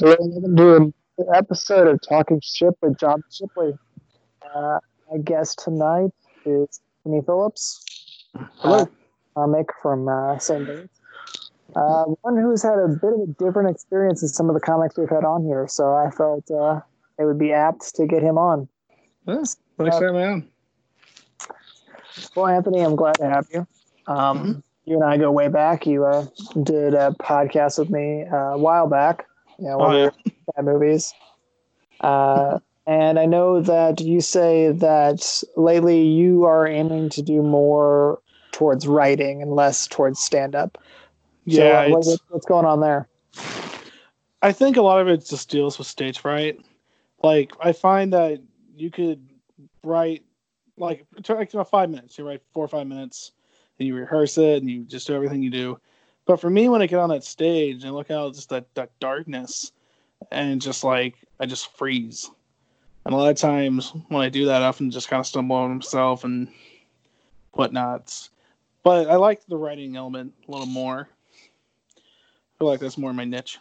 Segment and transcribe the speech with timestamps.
[0.00, 0.94] Welcome to do an
[1.34, 3.72] episode of Talking Ship with John Shipley.
[4.42, 4.78] Uh,
[5.10, 6.10] my guest tonight
[6.44, 7.82] is Anthony Phillips.
[8.58, 8.80] Hello.
[8.80, 8.86] Uh,
[9.34, 10.66] comic from uh, St.
[10.66, 10.88] Louis.
[11.74, 14.96] Uh, one who's had a bit of a different experience than some of the comics
[14.98, 16.80] we've had on here, so I felt uh,
[17.18, 18.68] it would be apt to get him on.
[19.76, 20.48] For having me on.
[22.34, 23.66] Well, Anthony, I'm glad to have you.
[24.06, 24.62] Um, Mhm.
[24.84, 25.84] You and I go way back.
[25.84, 26.26] You uh,
[26.62, 29.26] did a podcast with me uh, a while back.
[29.58, 30.04] You know, when Oh, yeah.
[30.04, 30.12] were
[30.54, 31.14] bad movies.
[32.00, 38.20] Uh, and I know that you say that lately you are aiming to do more
[38.52, 40.78] towards writing and less towards stand up.
[41.44, 43.08] Yeah, so, what- it's- what's going on there?
[44.42, 46.60] I think a lot of it just deals with stage fright.
[47.22, 48.40] Like I find that
[48.76, 49.26] you could
[49.82, 50.22] write
[50.76, 52.18] like like about five minutes.
[52.18, 53.32] You write four or five minutes,
[53.78, 55.80] and you rehearse it, and you just do everything you do.
[56.26, 58.90] But for me, when I get on that stage and look out just that that
[59.00, 59.72] darkness,
[60.30, 62.30] and just like I just freeze.
[63.04, 65.56] And a lot of times when I do that, I often just kind of stumble
[65.56, 66.48] on myself and
[67.54, 68.30] whatnots.
[68.82, 71.08] But I like the writing element a little more.
[71.48, 73.58] I feel like that's more my niche.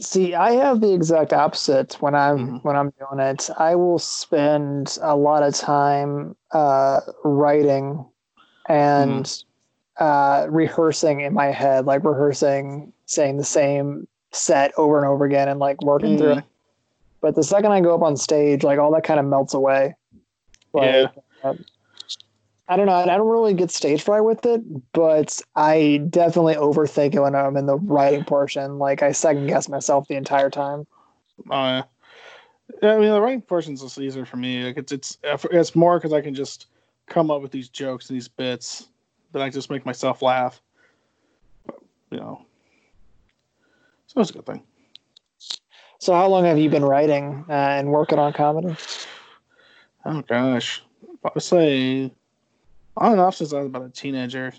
[0.00, 2.64] See, I have the exact opposite when I'm Mhm.
[2.64, 3.50] when I'm doing it.
[3.58, 8.06] I will spend a lot of time uh, writing
[8.68, 9.42] and
[9.98, 15.48] uh, rehearsing in my head, like rehearsing saying the same set over and over again
[15.48, 16.38] and like working through Mm.
[16.38, 16.44] it.
[17.20, 19.94] But the second I go up on stage, like all that kind of melts away.
[20.72, 21.08] Like, Yeah.
[21.42, 21.54] uh,
[22.68, 22.92] I don't know.
[22.92, 24.60] I don't really get stage fright with it,
[24.92, 28.78] but I definitely overthink it when I'm in the writing portion.
[28.78, 30.86] Like I second guess myself the entire time.
[31.50, 31.82] Uh,
[32.82, 34.64] yeah, I mean, the writing portion's just easier for me.
[34.64, 36.66] Like it's it's it's more because I can just
[37.06, 38.88] come up with these jokes and these bits
[39.32, 40.60] that I just make myself laugh.
[42.10, 42.46] You know,
[44.06, 44.62] so it's a good thing.
[46.00, 48.74] So how long have you been writing uh, and working on comedy?
[50.04, 50.82] Oh gosh,
[51.24, 52.12] I would say
[52.96, 54.52] on and off since I was about a teenager.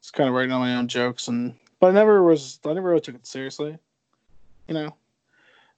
[0.00, 2.58] Just kind of writing on my own jokes and, but I never was.
[2.64, 3.76] I never really took it seriously.
[4.68, 4.96] You know,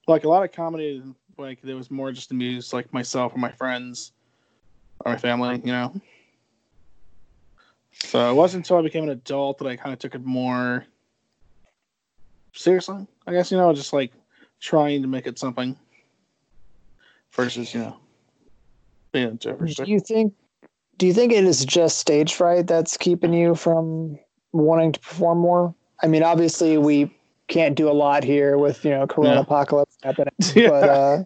[0.07, 1.03] like a lot of comedy,
[1.37, 4.13] like there was more just to amuse like myself or my friends
[5.03, 5.61] or my family.
[5.65, 6.01] You know.
[7.93, 10.85] So it wasn't until I became an adult that I kind of took it more
[12.53, 13.07] seriously.
[13.27, 14.11] I guess you know, just like
[14.59, 15.77] trying to make it something
[17.33, 17.97] versus you know
[19.11, 19.35] being a.
[19.35, 20.33] Do you think?
[20.97, 24.19] Do you think it is just stage fright that's keeping you from
[24.51, 25.73] wanting to perform more?
[26.01, 27.11] I mean, obviously we
[27.47, 29.39] can't do a lot here with you know Corona Yeah.
[29.39, 30.69] apocalypse happening, Yeah.
[30.69, 31.23] but uh,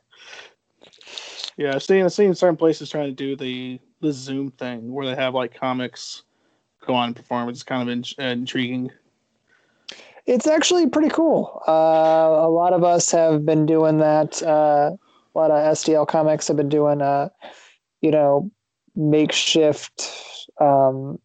[1.58, 5.06] Yeah, I've seen, I've seen certain places trying to do the the Zoom thing where
[5.06, 6.24] they have like comics
[6.88, 7.50] go on and perform.
[7.50, 8.92] It's kind of in, intriguing.
[10.26, 11.62] it's actually pretty cool.
[11.68, 14.42] Uh, a lot of us have been doing that.
[14.42, 14.96] Uh,
[15.36, 17.30] a lot of STL comics have been doing, uh,
[18.02, 18.50] you know,
[18.96, 21.20] makeshift um,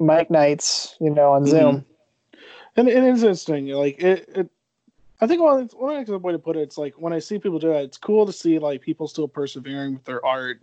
[0.00, 1.84] mic nights, you know, on Zoom.
[2.76, 3.68] And it is interesting.
[3.68, 4.50] Like it, it
[5.20, 7.58] I think one it's one way to put it, it's like when I see people
[7.58, 10.60] do that, it's cool to see like people still persevering with their art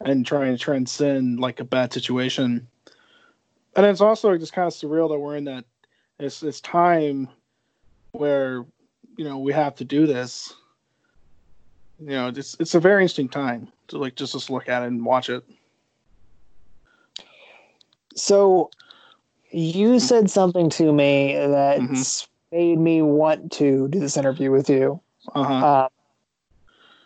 [0.00, 2.66] and trying to transcend like a bad situation.
[3.76, 5.64] And it's also just kind of surreal that we're in that
[6.18, 7.28] it's this time
[8.12, 8.64] where
[9.16, 10.52] you know we have to do this.
[11.98, 14.86] You know, it's it's a very interesting time to like just just look at it
[14.86, 15.44] and watch it.
[18.16, 18.70] So
[19.52, 22.28] you said something to me that Mhm.
[22.52, 25.00] made me want to do this interview with you.
[25.34, 25.66] Uh huh.
[25.84, 25.88] Um,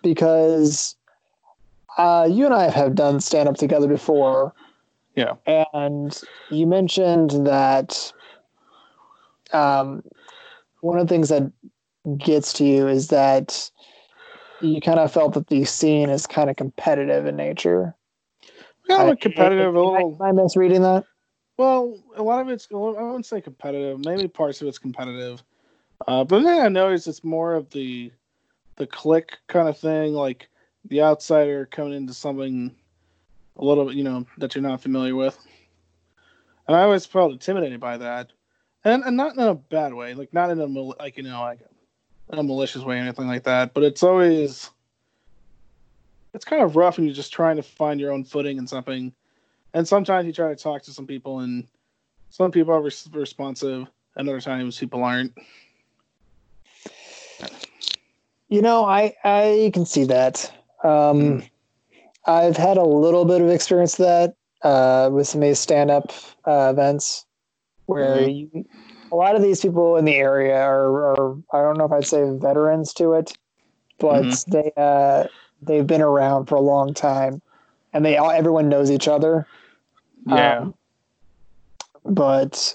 [0.02, 0.96] because
[1.96, 4.54] uh, you and I have done stand up together before.
[5.14, 5.34] Yeah.
[5.74, 6.20] And
[6.50, 8.12] you mentioned that
[9.52, 10.02] um,
[10.80, 11.50] one of the things that
[12.18, 13.70] gets to you is that
[14.60, 17.94] you kind of felt that the scene is kind of competitive in nature.
[18.88, 20.16] kind of I- competitive, a little.
[20.20, 21.04] am I misreading that?
[21.56, 24.04] Well, a lot of it's I wouldn't say competitive.
[24.04, 25.42] Maybe parts of it's competitive,
[26.08, 28.10] uh, but then I noticed it's more of the
[28.76, 30.48] the click kind of thing, like
[30.86, 32.74] the outsider coming into something
[33.56, 35.38] a little bit, you know, that you're not familiar with.
[36.66, 38.32] And I always felt intimidated by that,
[38.84, 41.60] and and not in a bad way, like not in a like you know like
[42.32, 43.74] in a malicious way or anything like that.
[43.74, 44.70] But it's always
[46.32, 49.12] it's kind of rough when you're just trying to find your own footing in something
[49.72, 51.66] and sometimes you try to talk to some people and
[52.30, 53.86] some people are res- responsive
[54.16, 55.32] and other times people aren't
[58.48, 60.52] You know, I I can see that.
[60.84, 61.42] Um,
[62.26, 64.34] I've had a little bit of experience with that
[64.68, 66.10] uh, with some of these stand-up
[66.46, 67.26] uh, events
[67.86, 68.64] where you
[69.12, 72.06] a lot of these people in the area are, are I don't know if I'd
[72.06, 73.36] say veterans to it,
[73.98, 74.44] but Mhm.
[74.50, 75.24] they uh,
[75.62, 77.42] they've been around for a long time,
[77.92, 79.46] and they all everyone knows each other.
[80.26, 80.60] Yeah.
[80.60, 80.74] Um,
[82.04, 82.74] but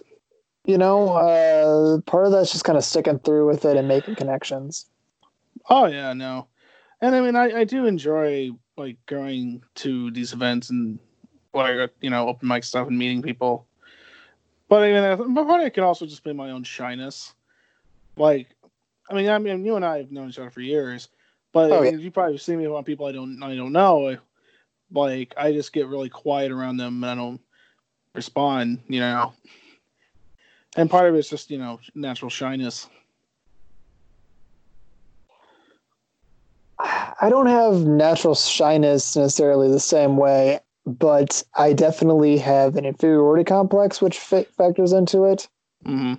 [0.66, 4.16] you know, uh, part of that's just kind of sticking through with it and making
[4.16, 4.86] connections.
[5.70, 6.48] Oh yeah, no,
[7.02, 10.98] and I mean, I, I do enjoy like going to these events and
[11.54, 13.66] like you know open mic stuff and meeting people.
[14.70, 17.34] But I mean, but part it can also just be my own shyness.
[18.16, 18.48] Like,
[19.10, 21.10] I mean, I mean, you and I have known each other for years,
[21.52, 24.18] but Oh, I mean, you probably see me around people I don't I don't know.
[24.92, 27.42] Like, I just get really quiet around them and I don't
[28.14, 29.34] respond, you know.
[30.76, 32.88] And part of it's just you know natural shyness.
[36.80, 43.44] I don't have natural shyness necessarily the same way, but I definitely have an inferiority
[43.44, 45.50] complex, which fa- factors into it.
[45.86, 46.14] hmm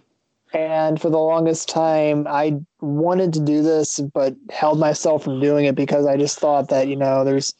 [0.52, 5.64] And for the longest time, I wanted to do this, but held myself from doing
[5.64, 7.54] it because I just thought that, you know, there's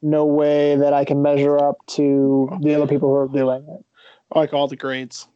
[0.00, 3.84] no way that I can measure up to the other people who are doing it.
[4.32, 5.26] Like all the grades.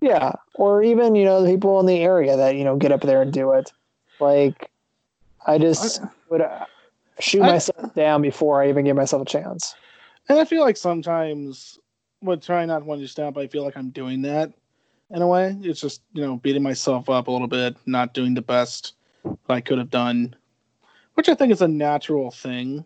[0.00, 0.32] Yeah.
[0.54, 3.22] Or even, you know, the people in the area that, you know, get up there
[3.22, 3.72] and do it.
[4.18, 4.70] Like,
[5.46, 6.64] I just would uh,
[7.18, 9.74] shoot I- myself down before I even give myself a chance.
[10.28, 11.78] And I feel like sometimes
[12.22, 14.52] with trying not to want to stamp, I feel like I'm doing that
[15.10, 15.56] in a way.
[15.62, 18.94] It's just, you know, beating myself up a little bit, not doing the best
[19.24, 20.34] that I could have done,
[21.14, 22.84] which I think is a natural thing.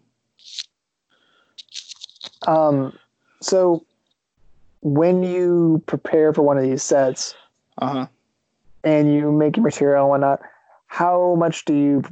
[2.47, 2.99] Um,
[3.41, 3.85] so
[4.83, 7.35] when you prepare for one of these sets
[7.79, 8.07] Uh huh.
[8.85, 10.41] and you make your material and whatnot,
[10.87, 12.03] how much do you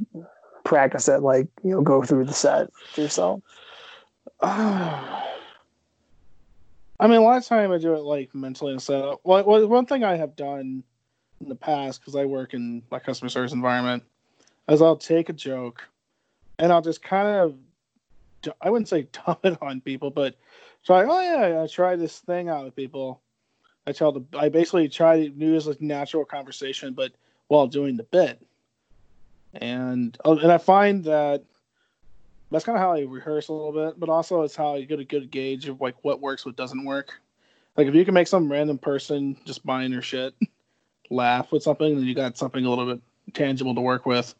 [0.69, 1.21] practice it?
[1.21, 3.41] Like, you know, go through the set yourself?
[4.41, 5.25] I
[7.07, 9.85] mean, a lot of time I do it like mentally instead of well, well, one
[9.85, 10.83] thing I have done
[11.41, 14.03] in the past because I work in my customer service environment
[14.69, 15.83] is I'll take a joke
[16.59, 17.55] and I'll just kind of
[18.61, 20.35] I wouldn't say dump it on people, but
[20.85, 21.03] try.
[21.03, 23.21] Oh yeah, I try this thing out with people.
[23.87, 27.11] I tell the I basically try to use like natural conversation, but
[27.47, 28.39] while doing the bit,
[29.53, 31.43] and oh, and I find that
[32.51, 34.99] that's kind of how I rehearse a little bit, but also it's how I get
[34.99, 37.13] a good gauge of like what works, what doesn't work.
[37.77, 40.33] Like if you can make some random person just buying your shit
[41.09, 43.01] laugh with something, then you got something a little bit
[43.33, 44.33] tangible to work with.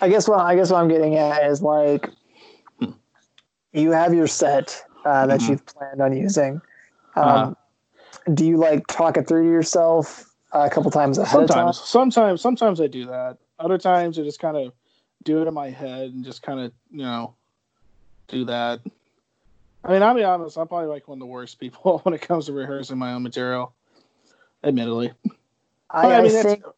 [0.00, 2.10] I guess what I guess what I'm getting at is like
[2.78, 2.92] Hmm.
[3.72, 5.48] you have your set uh, that Mhm.
[5.50, 6.62] you've planned on using.
[7.16, 7.54] Um, Uh-huh.
[8.32, 11.86] Do you like talk it through to yourself a couple times ahead Sometimes, of time?
[11.86, 13.38] sometimes, sometimes I do that.
[13.58, 14.72] Other times I just kind of
[15.22, 17.34] do it in my head and just kind of, you know,
[18.28, 18.80] do that.
[19.84, 22.20] I mean, I'll be honest, I'm probably like one of the worst people when it
[22.20, 23.74] comes to rehearsing my own material.
[24.62, 25.12] Admittedly,
[25.88, 26.68] I, But, I, mean, think, it's,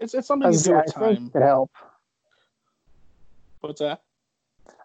[0.00, 1.28] it's it's something you do I time.
[1.30, 1.72] could help.
[3.60, 4.02] What's that?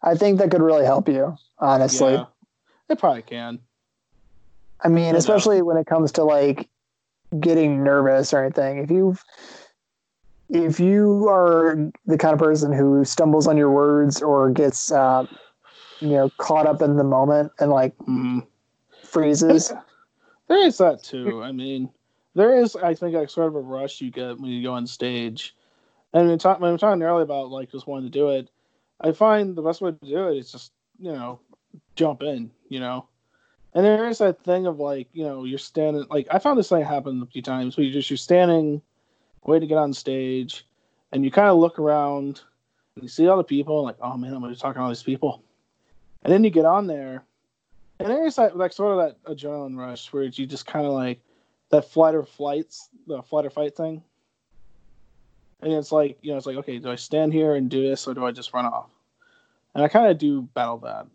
[0.01, 2.13] I think that could really help you, honestly.
[2.13, 2.25] Yeah,
[2.89, 3.59] it probably can.
[4.83, 6.67] I mean, especially when it comes to like
[7.39, 8.79] getting nervous or anything.
[8.79, 9.15] If you
[10.49, 15.23] if you are the kind of person who stumbles on your words or gets uh,
[16.01, 18.45] you know caught up in the moment and like Mhm.
[19.03, 19.71] freezes,
[20.47, 21.41] There is that too.
[21.41, 21.89] I mean,
[22.33, 24.85] there is, I think, like sort of a rush you get when you go on
[24.85, 25.55] stage.
[26.13, 28.49] And when, talk, when we talking earlier about like just wanting to do it,
[28.99, 31.39] I find the best way to do it is just you know
[31.95, 33.07] jump in, you know.
[33.73, 36.69] And there is that thing of like you know you're standing like I found this
[36.69, 38.81] thing happen a few times where you just you're standing,
[39.43, 40.65] waiting to get on stage,
[41.11, 42.41] and you kind of look around,
[42.95, 44.89] and you see all the people, like oh man, I'm to be talking to all
[44.89, 45.43] these people,
[46.23, 47.23] and then you get on there,
[47.99, 51.21] and there's that like sort of that adrenaline rush where you just kind of like
[51.69, 54.03] that flight or flights, the flight or fight thing.
[55.61, 58.07] And it's like, you know, it's like, okay, do I stand here and do this
[58.07, 58.89] or do I just run off?
[59.75, 61.05] And I kind of do battle that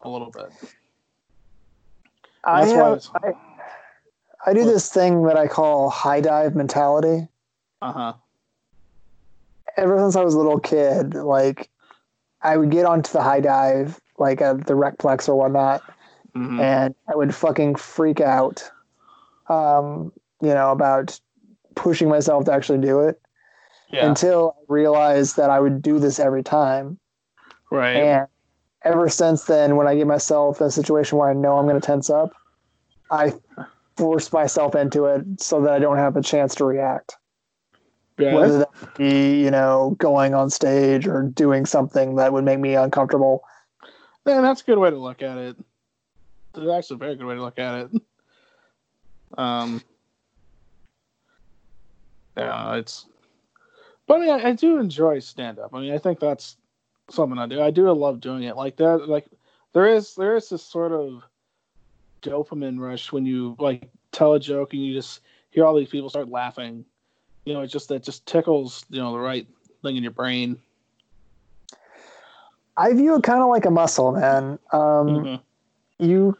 [0.00, 0.50] a little bit.
[2.44, 3.32] I, have, I
[4.46, 7.28] I do this thing that I call high dive mentality.
[7.80, 8.12] uh huh.
[9.76, 11.70] Ever since I was a little kid, like
[12.42, 15.82] I would get onto the high dive, like at the Recplex or whatnot,
[16.34, 18.68] hmm and I would fucking freak out,
[19.48, 21.18] um, you know, about
[21.74, 23.20] pushing myself to actually do it
[23.90, 24.08] Yeah.
[24.08, 26.98] until I realized that I would do this every time.
[27.70, 27.96] right.
[27.96, 28.28] And
[28.84, 31.80] ever since then, when I get myself in a situation where I know I'm going
[31.80, 32.32] to tense up,
[33.10, 33.32] I
[33.96, 37.16] force myself into it so that I don't have a chance to react.
[38.18, 38.34] yeah.
[38.34, 42.74] Whether that be, you know, going on stage or doing something that would make me
[42.74, 43.44] uncomfortable.
[44.24, 45.56] And that's a good way to look at it.
[46.54, 48.02] That's actually a very good way to look at it.
[49.38, 49.82] Um,
[52.36, 53.06] Yeah, it's.
[54.06, 55.70] But I mean, I, I do enjoy stand up.
[55.74, 56.56] I mean, I think that's
[57.10, 57.60] something I do.
[57.60, 59.08] I do love doing it like that.
[59.08, 59.26] Like
[59.72, 61.22] there is there is this sort of
[62.22, 66.08] dopamine rush when you like tell a joke and you just hear all these people
[66.10, 66.84] start laughing.
[67.44, 69.46] You know, it just that just tickles you know the right
[69.82, 70.58] thing in your brain.
[72.76, 74.58] I view it kind of like a muscle, man.
[74.72, 75.34] Um, Mm-hmm.
[75.98, 76.36] You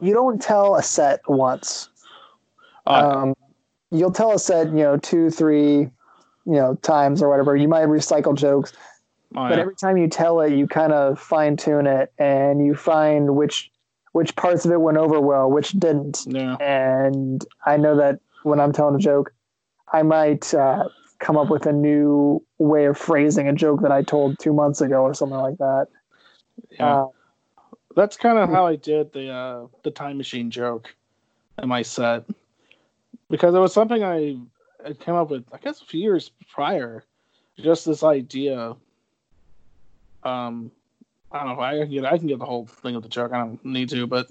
[0.00, 1.88] you don't tell a set once.
[2.86, 3.34] Uh, um,
[3.90, 5.90] you'll tell a set, you know, two, three, you
[6.44, 7.56] know, times or whatever.
[7.56, 8.72] You might recycle jokes,
[9.36, 9.60] oh, but yeah.
[9.60, 13.70] every time you tell it, you kind of fine tune it, and you find which
[14.12, 16.24] which parts of it went over well, which didn't.
[16.26, 16.56] yeah.
[16.60, 19.34] And I know that when I'm telling a joke,
[19.92, 20.88] I might uh,
[21.18, 24.80] come up with a new way of phrasing a joke that I told two months
[24.80, 25.86] ago or something like that.
[26.70, 27.02] Yeah.
[27.02, 27.06] Uh,
[27.96, 30.94] That's kind of how I did the uh, the time machine joke
[31.62, 32.24] in my set
[33.30, 34.36] because it was something I,
[34.84, 37.04] I came up with I guess a few years prior.
[37.58, 38.74] Just this idea.
[40.24, 40.70] Um,
[41.30, 43.08] I don't know if I can get I can get the whole thing of the
[43.08, 43.32] joke.
[43.32, 44.28] I don't need to, but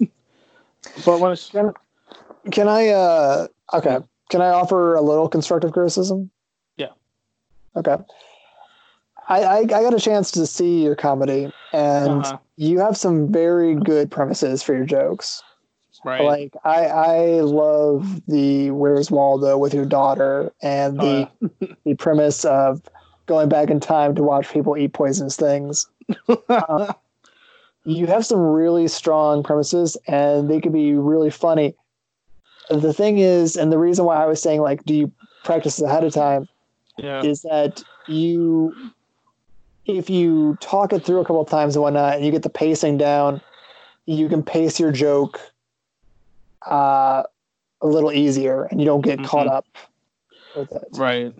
[1.04, 1.72] but when it's can,
[2.50, 2.88] can I?
[2.88, 3.98] Uh, okay.
[4.30, 6.30] Can I offer a little constructive criticism?
[6.76, 6.88] Yeah.
[7.76, 7.96] Okay.
[9.28, 13.32] I, I, I got a chance to see your comedy, and uh, you have some
[13.32, 15.42] very good premises for your jokes.
[16.04, 21.48] right, Like I I love the Where's Waldo with your daughter and the Oh,
[21.84, 22.82] the premise of
[23.26, 25.88] going back in time to watch people eat poisonous things.
[26.48, 26.92] yeah.
[27.86, 31.74] You have some really strong premises and they could be really funny.
[32.70, 35.12] The thing is, and the reason why I was saying like, do you
[35.42, 36.48] practice ahead of time
[36.96, 38.74] yeah, is that you
[39.84, 42.48] if you talk it through a couple of times and whatnot and you get the
[42.48, 43.42] pacing down,
[44.06, 45.38] you can pace your joke
[46.66, 47.22] uh,
[47.82, 49.52] a little easier and you don't get caught Mhm.
[49.52, 49.66] up
[50.54, 50.88] with it.
[50.92, 51.34] right.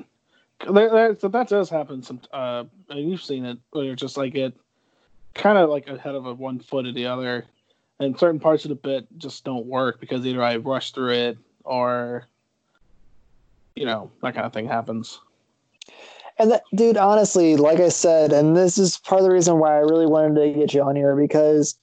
[0.65, 2.03] That, that, so that does happen.
[2.03, 4.55] Some uh, and you've seen it where you're just like it,
[5.35, 7.47] kind of like ahead of a one foot or the other,
[7.99, 11.39] and certain parts of the bit just don't work because either I rush through it
[11.65, 12.27] or,
[13.75, 15.21] you know, that kind of thing happens.
[16.39, 19.77] And that, dude, honestly, like I said, and this is part of the reason why
[19.77, 21.77] I really wanted to get you on here because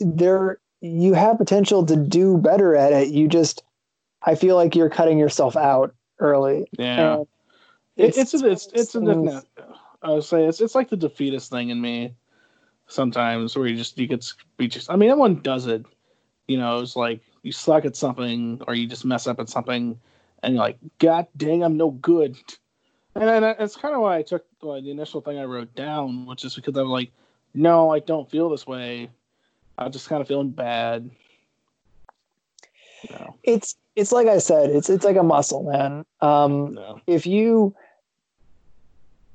[0.00, 3.08] there you have potential to do better at it.
[3.08, 3.62] You just,
[4.22, 6.66] I feel like you're cutting yourself out early.
[6.76, 7.26] Yeah, And
[7.96, 9.46] it, it's a, it's it's a things- different.
[10.02, 12.14] I would say it's it's like the defeatist thing in me.
[12.88, 14.24] Sometimes where you just you could
[14.56, 14.90] be just.
[14.90, 15.84] I mean, everyone does it.
[16.46, 19.98] You know, it's like you suck at something or you just mess up at something,
[20.42, 22.36] and you're like, God dang, I'm no good.
[23.16, 26.26] And, and it's kind of why I took like, the initial thing I wrote down,
[26.26, 27.10] which is because I'm like,
[27.54, 29.08] no, I don't feel this way.
[29.78, 31.10] I'm just kind of feeling bad.
[33.10, 36.04] No, it's it's like I said, it's it's like a muscle, man.
[36.20, 37.00] Um, no.
[37.06, 37.74] if you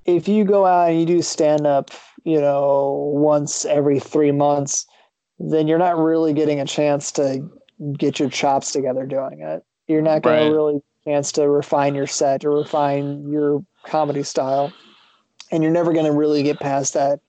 [0.05, 1.91] if you go out and you do stand up,
[2.23, 4.85] you know, once every three months,
[5.39, 7.47] then you're not really getting a chance to
[7.97, 9.63] get your chops together doing it.
[9.87, 10.47] You're not going Right.
[10.47, 14.71] to really chance to refine your set or refine your comedy style,
[15.51, 17.19] and you're never going to really get past that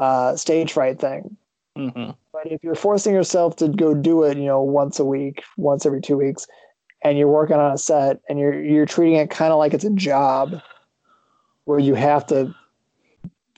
[0.00, 1.36] uh, stage fright thing.
[1.76, 5.42] hmm But if you're forcing yourself to go do it, you know, once a week,
[5.56, 6.46] once every two weeks,
[7.02, 9.84] and you're working on a set and you're you're treating it kind of like it's
[9.84, 10.60] a job
[11.66, 12.54] where you have to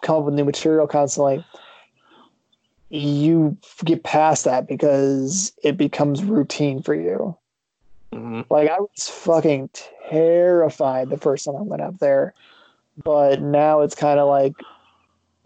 [0.03, 1.45] come up with new material constantly,
[2.91, 7.37] you get past that because it becomes routine for you.
[8.13, 9.71] hmm Like I was fucking
[10.11, 12.35] terrified the first time I went up there,
[13.05, 14.55] but now it's kind of like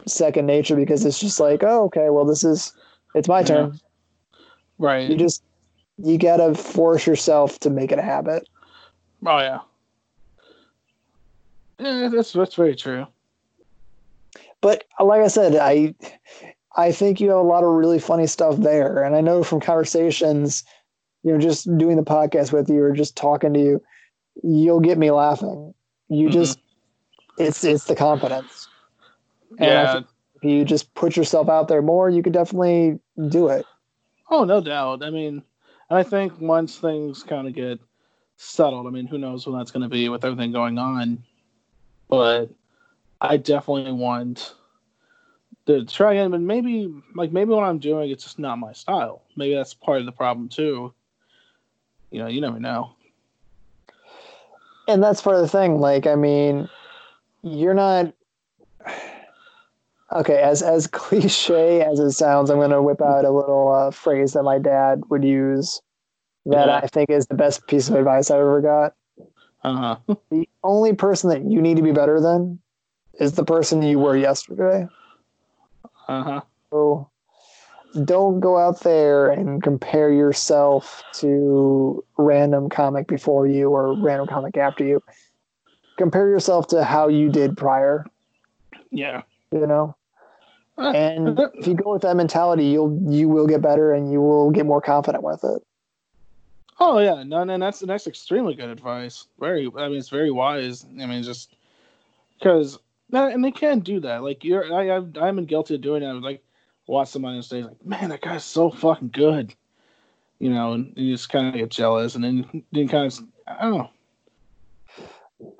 [0.06, 2.72] second nature because it's just like, oh, okay, well, this is
[3.14, 3.46] it's my Yeah.
[3.46, 3.80] turn.
[4.78, 5.10] Right.
[5.10, 5.42] You just
[5.98, 8.48] you gotta force yourself to make it a habit.
[9.26, 9.60] Oh yeah.
[11.82, 13.06] Yeah, that's that's very true.
[14.60, 15.94] But uh, like I said, I
[16.76, 19.60] I think you have a lot of really funny stuff there, and I know from
[19.60, 20.64] conversations,
[21.22, 23.82] you know, just doing the podcast with you or just talking to you,
[24.42, 25.74] you'll get me laughing.
[26.08, 26.32] You Mhm.
[26.32, 26.58] just
[27.38, 28.68] it's it's the confidence.
[29.58, 30.02] And Yeah.
[30.36, 33.66] if you just put yourself out there more, you could definitely do it.
[34.30, 35.02] Oh, no doubt.
[35.02, 35.42] I mean,
[35.90, 37.80] and I think once things kind of get
[38.36, 41.22] settled, I mean, who knows when that's going to be with everything going on.
[42.12, 42.50] But
[43.22, 44.54] I definitely want
[45.64, 46.30] to try again.
[46.30, 49.22] But maybe, like, maybe what I'm doing, it's just not my style.
[49.34, 50.92] Maybe that's part of the problem too.
[52.10, 52.92] You know, you never know.
[54.88, 56.68] and that's part of the thing like i mean
[57.42, 58.12] you're not
[60.12, 63.90] okay as as cliche as it sounds i'm going to whip out a little uh,
[63.92, 65.80] phrase that my dad would use
[66.46, 66.80] that Yeah.
[66.82, 68.94] i think is the best piece of advice i ever got
[69.64, 70.14] Uh huh.
[70.30, 72.58] The only person that you need to be better than
[73.14, 74.88] is the person you were yesterday.
[76.08, 76.40] Uh huh.
[76.70, 77.10] So
[78.04, 84.56] don't go out there and compare yourself to random comic before you or random comic
[84.56, 85.02] after you.
[85.98, 88.06] Compare yourself to how you did prior,
[88.90, 89.22] Yeah.
[89.52, 89.94] you know?
[90.78, 94.50] And if you go with that mentality, you'll you will get better and you will
[94.50, 95.62] get more confident with it.
[96.84, 99.28] Oh yeah, no, no, that's that's extremely good advice.
[99.38, 100.84] Very, I mean, it's very wise.
[101.00, 101.54] I mean, just
[102.36, 102.76] because,
[103.12, 104.24] and they can do that.
[104.24, 106.14] Like you're, I, I've, I've been guilty of doing that.
[106.14, 106.42] Like,
[106.88, 109.54] watch somebody on stage, like, man, that guy's so fucking good,
[110.40, 113.62] you know, and you just kind of get jealous, and then then kind of, I
[113.62, 113.90] don't know.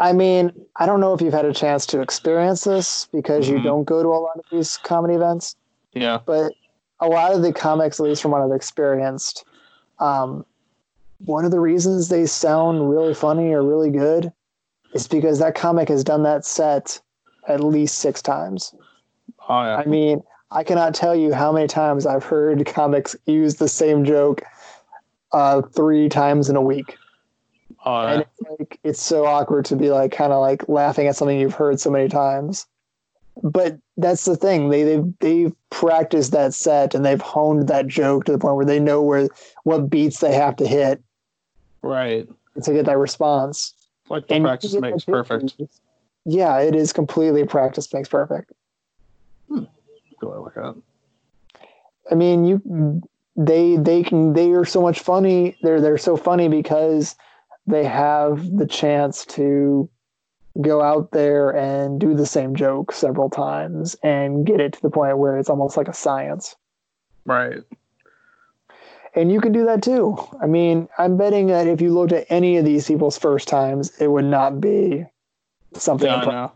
[0.00, 3.58] I mean, I don't know if you've had a chance to experience this because you
[3.58, 3.62] Mhm.
[3.62, 5.54] don't go to a lot of these comedy events,
[5.92, 6.52] Yeah, but
[6.98, 9.44] a lot of the comics, at least from what I've experienced,
[10.00, 10.44] um,
[11.24, 14.32] one of the reasons they sound really funny or really good
[14.94, 17.00] is because that comic has done that set
[17.48, 18.74] at least six times.
[19.48, 23.56] oh yeah, I mean, I cannot tell you how many times I've heard comics use
[23.56, 24.42] the same joke
[25.32, 26.96] uh, three times in a week.
[27.84, 28.12] oh yeah.
[28.12, 31.38] And it's like it's so awkward to be like kind of like laughing at something
[31.38, 32.66] you've heard so many times.
[33.42, 34.68] But that's the thing.
[34.68, 38.66] They they've they've practiced that set and they've honed that joke to the point where
[38.66, 39.28] they know where
[39.64, 41.02] what beats they have to hit
[41.82, 42.28] right.
[42.62, 43.74] to get that response.
[44.08, 45.54] Like the And practice makes perfect.
[46.24, 48.52] Yeah, it is completely practice makes perfect.
[49.48, 49.64] Hmm.
[50.20, 50.76] To look.
[52.10, 53.02] I mean, you
[53.36, 55.56] they they can they are so much funny.
[55.62, 57.16] They're they're so funny because
[57.66, 59.88] they have the chance to
[60.60, 64.90] go out there and do the same joke several times and get it to the
[64.90, 66.56] point where it's almost like a science.
[67.24, 67.62] Right.
[69.14, 70.16] And you can do that too.
[70.40, 73.90] I mean, I'm betting that if you looked at any of these people's first times,
[73.98, 75.04] it would not be
[75.74, 76.08] something.
[76.08, 76.50] Yeah,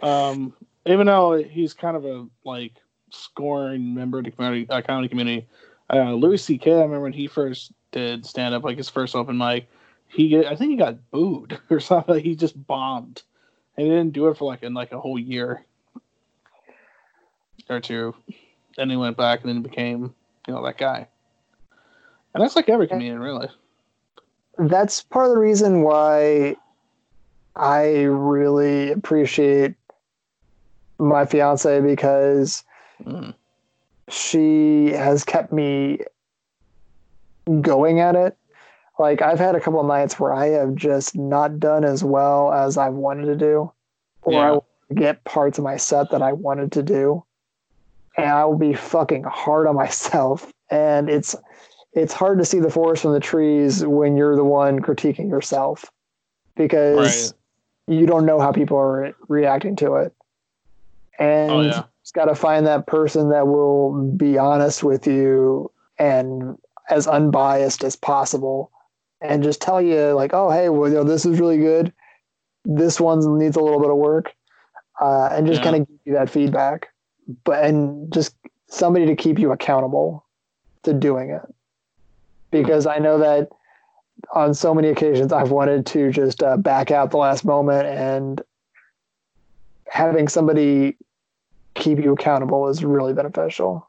[0.00, 0.08] know.
[0.08, 0.54] Um,
[0.86, 2.72] even though he's kind of a like
[3.10, 5.46] scoring member of the community, uh, comedy community,
[5.92, 6.70] uh, Louis C.K.
[6.70, 9.68] I remember when he first did stand up, like his first open mic,
[10.08, 12.22] he I think he got booed or something.
[12.22, 13.22] He just bombed,
[13.76, 15.64] and he didn't do it for like in like a whole year
[17.68, 18.14] or two.
[18.76, 20.14] Then he went back and then he became
[20.48, 21.06] you know that guy.
[22.34, 23.48] And that's like every comedian, really.
[24.58, 26.56] that's part of the reason why
[27.56, 29.74] I really appreciate
[30.98, 32.64] my fiance because
[33.04, 33.34] Mm.
[34.08, 35.98] she has kept me
[37.60, 38.36] going at it.
[38.98, 42.52] Like I've had a couple of nights where I have just not done as well
[42.52, 43.72] as I wanted to do,
[44.22, 44.50] or I Yeah.
[44.52, 47.24] will get parts of my set that I wanted to do,
[48.16, 50.52] and I will be fucking hard on myself.
[50.70, 51.34] And it's
[51.92, 55.84] it's hard to see the forest from the trees when you're the one critiquing yourself
[56.56, 57.34] because
[57.86, 60.14] you don't know how people are re- reacting to it.
[61.18, 61.84] And Oh yeah.
[62.02, 66.56] just got to find that person that will be honest with you and
[66.88, 68.70] as unbiased as possible
[69.20, 71.92] and just tell you like oh hey well you know, this is really good
[72.64, 74.32] this one needs a little bit of work
[75.00, 75.70] uh, and just Yeah.
[75.70, 76.88] kind of give you that feedback
[77.44, 78.34] but and just
[78.68, 80.26] somebody to keep you accountable
[80.82, 81.42] to doing it
[82.52, 83.48] because i know that
[84.32, 88.40] on so many occasions i've wanted to just uh, back out the last moment and
[89.92, 90.96] having somebody
[91.74, 93.86] keep you accountable is really beneficial.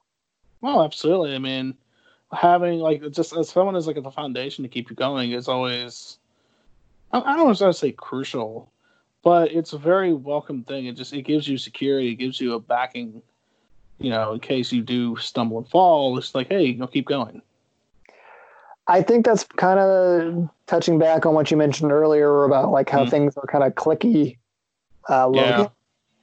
[0.62, 1.36] Well, absolutely.
[1.36, 1.76] I mean,
[2.32, 6.18] having like just as someone is like the foundation to keep you going is always
[7.12, 8.72] I, I don't want to say crucial,
[9.24, 10.88] but it's a very welcome thing.
[10.88, 13.22] It just it gives you security, it gives you a backing,
[14.00, 16.18] you know, in case you do stumble and fall.
[16.18, 17.42] It's like, hey, you know, keep going.
[18.88, 23.06] I think that's kind of touching back on what you mentioned earlier about like how
[23.06, 23.10] Mm.
[23.10, 24.38] things are kind of clicky.
[25.10, 25.68] Uh, Yeah.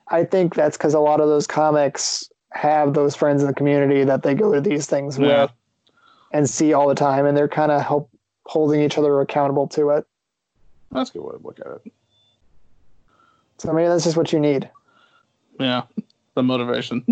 [0.09, 4.05] I think that's because a lot of those comics have those friends in the community
[4.05, 5.42] that they go to these things Yeah.
[5.42, 5.53] with
[6.33, 8.11] and see all the time, and they're kind of help
[8.46, 10.07] holding each other accountable to it.
[10.92, 11.92] That's a good way to look at it.
[13.59, 14.68] So maybe that's just what you need.
[15.59, 15.83] Yeah.
[16.35, 17.05] The motivation.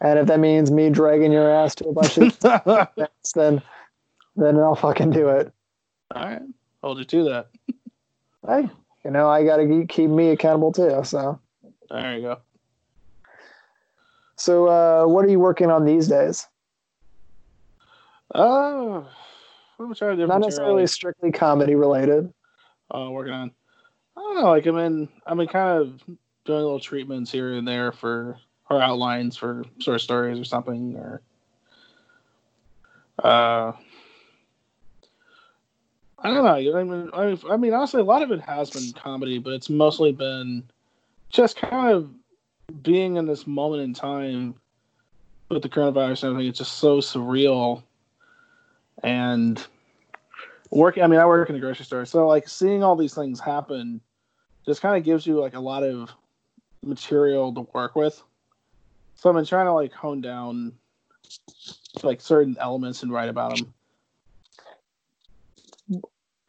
[0.00, 3.62] And if that means me dragging your ass to a bunch of events, then
[4.36, 5.52] then I'll fucking do it.
[6.14, 6.40] right.
[6.82, 7.48] Hold you to that.
[8.46, 8.68] Hey,
[9.04, 11.00] you know I got to keep me accountable too.
[11.04, 11.38] So
[11.90, 12.38] There you go.
[14.36, 16.46] so uh, what are you working on these days?
[18.34, 19.06] Oh,
[19.76, 20.26] what am I trying to do?
[20.26, 22.32] Not necessarily strictly comedy related.
[22.94, 23.50] uh, working on.
[24.16, 24.50] I don't know.
[24.50, 26.02] Like I'm in, I'm in kind of
[26.44, 28.38] doing little treatments here and there for
[28.70, 31.20] or outlines for short stories or something, or
[33.22, 33.72] uh,
[36.22, 36.78] I don't know.
[36.78, 39.52] I mean, I mean, I mean, honestly, a lot of it has been comedy, but
[39.52, 40.62] it's mostly been
[41.30, 42.10] just kind of
[42.82, 44.54] being in this moment in time
[45.48, 46.48] with the coronavirus and everything.
[46.48, 47.82] It's just so surreal.
[49.02, 49.64] And
[50.70, 53.40] working, I mean, I work in a grocery store, so like seeing all these things
[53.40, 54.00] happen
[54.64, 56.10] just kind of gives you like a lot of
[56.84, 58.22] material to work with.
[59.16, 60.72] So I've been trying to like hone down
[62.04, 63.74] like certain elements and write about them.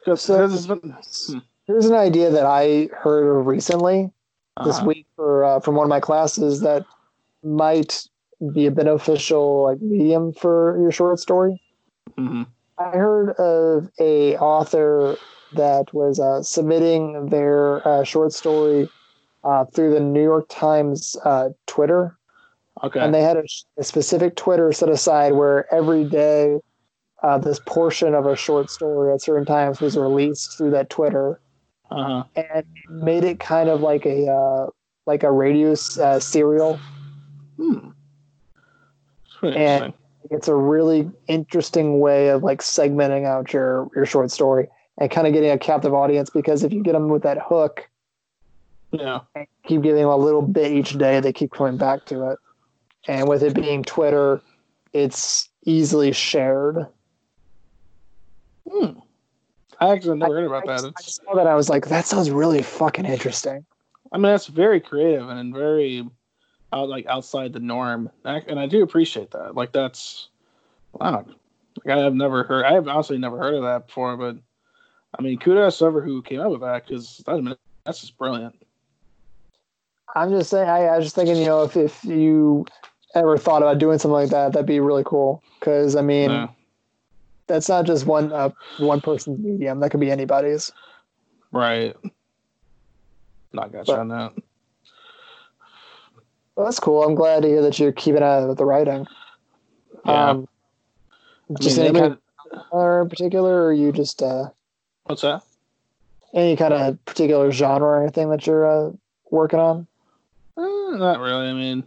[0.03, 0.95] Because so, been,
[1.27, 1.37] hmm.
[1.65, 4.11] here's an idea that I heard recently
[4.57, 4.67] uh-huh.
[4.67, 6.85] this week for uh, from one of my classes that
[7.43, 8.07] might
[8.53, 11.61] be a beneficial like medium for your short story.
[12.17, 12.43] Mm-hmm.
[12.77, 15.17] I heard of a author
[15.53, 18.89] that was uh, submitting their uh, short story
[19.43, 22.17] uh, through the New York Times uh, Twitter.
[22.83, 22.99] Okay.
[22.99, 23.43] And they had a,
[23.77, 26.59] a, specific Twitter set aside where every day
[27.23, 31.39] uh, this portion of a short story at certain times was released through that Twitter.
[31.89, 32.23] Uh-huh.
[32.35, 34.67] And made it kind of like a uh,
[35.05, 36.79] like a radio serial.
[37.57, 37.89] Hmm.
[39.43, 39.93] And
[40.31, 45.27] it's a really interesting way of like segmenting out your your short story and kind
[45.27, 47.89] of getting a captive audience because if you get them with that hook
[48.91, 49.19] yeah
[49.65, 52.39] keep giving them a little bit each day they keep coming back to it
[53.07, 54.41] and with it being twitter
[54.93, 56.87] it's easily shared
[58.69, 58.99] hmm.
[59.79, 62.05] i actually never I, heard about I, that I saw that i was like that
[62.05, 63.65] sounds really fucking interesting
[64.11, 66.05] i mean that's very creative and very
[66.73, 69.55] out like outside the norm, and I do appreciate that.
[69.55, 70.29] Like that's,
[70.93, 71.25] wow,
[71.85, 72.65] like I have never heard.
[72.65, 74.37] I have honestly never heard of that before, but
[75.17, 77.23] I mean, kudos to whoever who came up with that because
[77.85, 78.55] that's just brilliant.
[80.15, 80.67] I'm just saying.
[80.67, 82.65] I, I was just thinking, you know, if if you
[83.15, 85.43] ever thought about doing something like that, that'd be really cool.
[85.59, 86.47] Because I mean, yeah.
[87.53, 89.79] That's not just one uh, one person's medium.
[89.79, 90.71] That could be anybody's.
[91.51, 91.95] Right.
[93.53, 94.33] Not gotcha but, on that.
[96.55, 97.03] Well, that's cool.
[97.03, 99.05] I'm glad to hear that you're keeping out of the writing.
[100.03, 100.29] Yeah.
[100.29, 100.47] Um,
[101.59, 102.17] just I mean, any kind
[102.71, 104.49] of in particular, or you just uh,
[105.03, 105.43] what's that?
[106.33, 108.91] Any kind of particular genre or anything that you're uh,
[109.29, 109.85] working on?
[110.57, 111.49] Uh, not really.
[111.49, 111.83] I mean,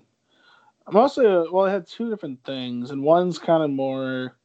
[0.93, 1.27] mostly.
[1.27, 4.37] Well, I had two different things, and one's kind of more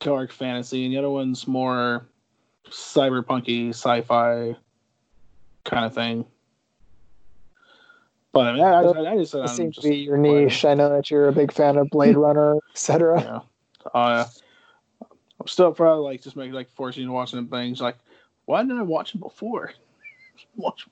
[0.00, 2.06] dark fantasy, and the other one's more
[2.70, 4.56] cyberpunky sci-fi
[5.64, 6.24] kind of thing.
[8.32, 10.64] But I mean, I, I, I just said seems to be your niche.
[10.64, 13.22] I know that you're a big fan of Blade Runner, etc.
[13.22, 13.90] Yeah.
[13.94, 14.26] Uh,
[15.40, 17.80] I'm still probably like just making like forcing you to watch some things.
[17.80, 17.96] Like,
[18.44, 19.72] why didn't I watch it before?
[20.56, 20.86] watch.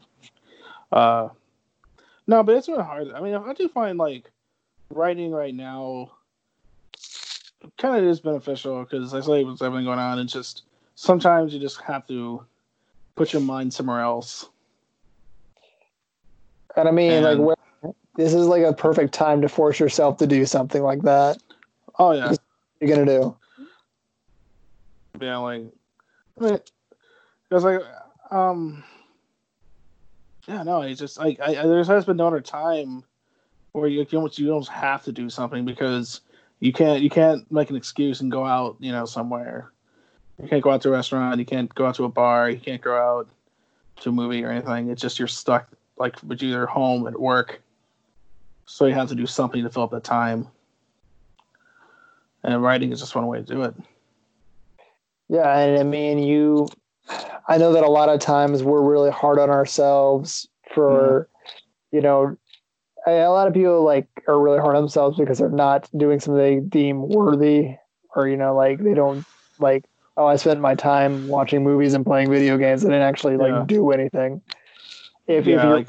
[0.90, 1.28] Uh,
[2.26, 3.12] no, but it's really hard.
[3.12, 4.30] I mean, I do find like
[4.90, 6.12] writing right now
[7.79, 10.18] kind of is beneficial because I say what's everything going on.
[10.18, 10.62] It's just
[10.94, 12.44] sometimes you just have to
[13.16, 14.48] put your mind somewhere else
[16.77, 20.18] and I mean, and, like, where, this is like a perfect time to force yourself
[20.18, 21.38] to do something like that.
[21.98, 22.35] Oh yeah,
[22.81, 23.37] you're gonna do.
[25.20, 25.62] Yeah, like,
[26.40, 26.59] I mean,
[27.48, 27.81] because like,
[28.31, 28.83] um,
[30.48, 33.05] yeah, no, it's just like I, I there has been no other time
[33.72, 36.20] where you you almost you almost have to do something because
[36.64, 39.70] you can't you can't make an excuse and go out you know somewhere.
[40.42, 41.38] You can't go out to a restaurant.
[41.38, 42.48] You can't go out to a bar.
[42.48, 43.29] You can't go out
[44.00, 44.88] to a movie or anything.
[44.88, 47.61] It's just you're stuck like but either home at work.
[48.64, 50.48] So you have to do something to fill up the time.
[52.42, 53.74] And writing is just one way to do it.
[55.29, 56.66] Yeah, and I mean you
[57.46, 61.96] I know that a lot of times we're really hard on ourselves for mm-hmm.
[61.96, 62.38] you know
[63.06, 66.42] a lot of people like are really hard on themselves because they're not doing something
[66.42, 67.76] they deem worthy
[68.14, 69.24] or you know like they don't
[69.58, 69.84] like
[70.16, 73.52] oh I spent my time watching movies and playing video games and didn't actually like
[73.52, 73.64] yeah.
[73.66, 74.40] do anything
[75.26, 75.88] if, yeah, if you're, like,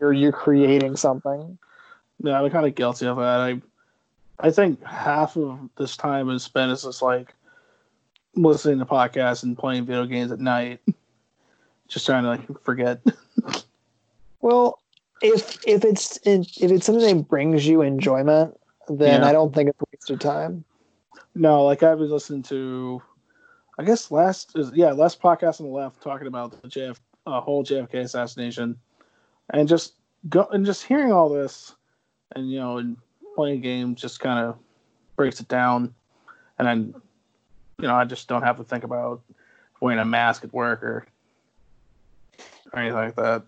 [0.00, 1.58] you're you're creating something.
[2.22, 3.40] Yeah, I'm kind of guilty of that.
[3.40, 3.60] I
[4.38, 7.34] I think half of this time is spent as just like
[8.34, 10.80] listening to podcasts and playing video games at night,
[11.88, 13.00] just trying to like forget.
[14.40, 14.79] well,
[15.20, 19.28] if if it's if it's something that brings you enjoyment, then yeah.
[19.28, 20.64] I don't think it's a waste of time.
[21.34, 23.00] No, like I was listening to,
[23.78, 27.40] I guess last is yeah last podcast on the left talking about the JF uh,
[27.40, 28.76] whole JFK assassination,
[29.50, 29.94] and just
[30.28, 31.74] go and just hearing all this,
[32.34, 32.96] and you know, and
[33.36, 34.56] playing games just kind of
[35.16, 35.94] breaks it down,
[36.58, 36.94] and then
[37.78, 39.20] you know I just don't have to think about
[39.80, 41.06] wearing a mask at work or,
[42.72, 43.42] or anything like that.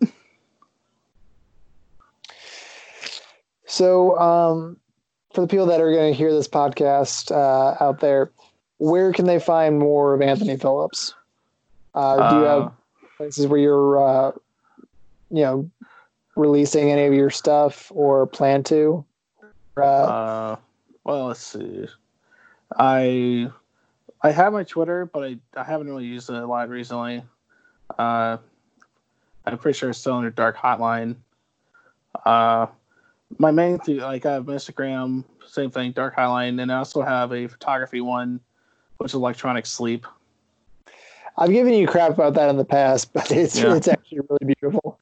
[3.73, 4.77] So, um,
[5.33, 8.31] for the people that are going to hear this podcast uh, out there,
[8.77, 11.15] where can they find more of Anthony Phillips?
[11.95, 12.73] Uh, do you have
[13.17, 14.33] places where you're, uh,
[15.31, 15.71] you know,
[16.37, 19.07] releasing any of your stuff or plan to?
[19.75, 20.57] Uh, uh,
[21.05, 21.89] well, let's see.
[22.77, 23.51] I
[24.21, 27.23] I have my Twitter, but I, I haven't really used it a lot recently.
[27.99, 28.37] Uh,
[29.47, 31.17] I'm pretty sure it's still under Dark Hotline.
[32.27, 32.67] Uh,
[33.39, 37.33] my main thing, like I have Instagram, same thing, Dark Highline, and I also have
[37.33, 38.41] a photography one,
[38.99, 40.07] which is Electronic Sleep.
[41.37, 43.75] I've given you crap about that in the past, but it's yeah.
[43.75, 44.99] it's actually really beautiful.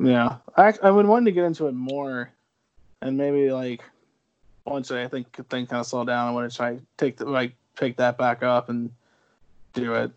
[0.00, 2.30] Yeah, I I would want to get into it more,
[3.00, 3.82] and maybe like
[4.64, 7.54] once I think thing kind of slow down, I want to try take the like
[7.76, 8.90] pick that back up and
[9.72, 10.10] do it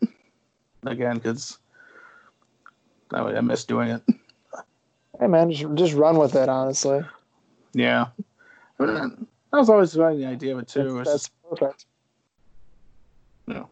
[0.85, 1.57] again because
[3.11, 4.01] I, I miss doing it.
[5.19, 6.49] Hey man, just just run with it.
[6.49, 7.03] Honestly.
[7.73, 8.07] Yeah,
[8.79, 10.97] I mean, that was always about the idea of it too.
[10.97, 11.85] That's, that's perfect.
[13.47, 13.63] Yeah.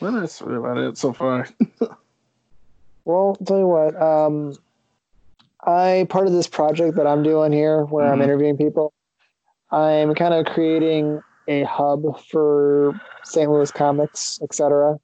[0.00, 1.48] Well, that's really about it so far.
[3.04, 4.00] well, I'll tell you what.
[4.00, 4.54] Um,
[5.66, 8.14] I part of this project that I'm doing here, where mm-hmm.
[8.14, 8.92] I'm interviewing people.
[9.70, 13.50] I'm kind of creating a hub for St.
[13.50, 14.94] Louis comics, etc.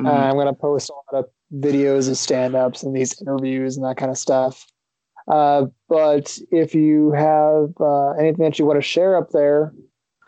[0.00, 0.06] Mm-hmm.
[0.06, 3.84] Uh, I'm going to post a lot of videos of stand-ups and these interviews and
[3.84, 4.66] that kind of stuff.
[5.30, 9.72] Uh, but if you have uh, anything that you want to share up there,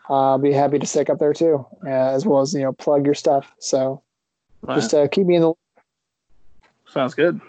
[0.09, 3.05] I'll be happy to stick up there too, uh, as well as you know plug
[3.05, 3.51] your stuff.
[3.59, 4.01] So
[4.61, 4.75] right.
[4.75, 5.53] just uh, keep me in the.
[6.87, 7.41] Sounds good.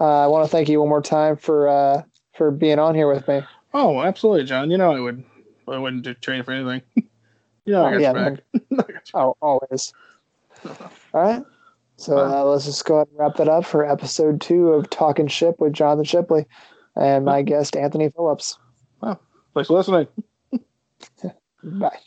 [0.00, 2.04] Uh, I want to thank you one more time for
[2.36, 3.42] for being on here with me.
[3.72, 4.70] Oh, absolutely, John.
[4.70, 5.24] You know I would
[5.68, 6.82] I wouldn't do train for anything.
[6.96, 8.40] you know, I got yeah, back.
[9.14, 9.92] oh, always.
[10.64, 11.44] All right.
[11.98, 15.26] So uh, let's just go ahead and wrap that up for episode two of Talking
[15.26, 16.46] Ship with Jonathan Shipley
[16.94, 18.56] and my guest Anthony Phillips.
[19.02, 19.20] Well,
[19.52, 20.06] thanks for listening.
[21.64, 21.98] Bye.